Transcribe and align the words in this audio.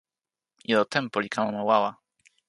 ilo 0.71 0.83
tenpo 0.93 1.17
li 1.23 1.29
kalama 1.33 1.61
wawa. 1.69 1.91